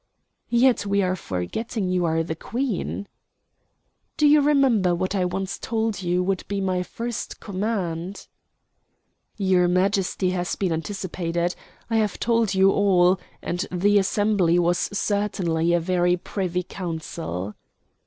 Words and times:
"Yet 0.49 0.83
we 0.87 1.03
are 1.03 1.15
forgetting 1.15 1.87
you 1.87 2.05
are 2.05 2.23
the 2.23 2.33
Queen." 2.35 3.07
"Do 4.17 4.25
you 4.25 4.41
remember 4.41 4.95
what 4.95 5.13
I 5.13 5.25
once 5.25 5.59
told 5.59 6.01
you 6.01 6.23
would 6.23 6.43
be 6.47 6.59
my 6.59 6.81
first 6.81 7.39
command?" 7.39 8.25
"Your 9.37 9.67
Majesty 9.67 10.31
has 10.31 10.55
been 10.55 10.71
anticipated. 10.71 11.53
I 11.87 11.97
have 11.97 12.19
told 12.19 12.55
you 12.55 12.71
all 12.71 13.19
and 13.43 13.67
the 13.71 13.99
assembly 13.99 14.57
was 14.57 14.79
certainly 14.91 15.71
a 15.71 15.79
very 15.79 16.17
Privy 16.17 16.63
Council." 16.63 17.53